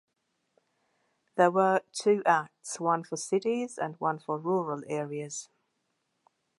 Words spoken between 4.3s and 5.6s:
rural areas.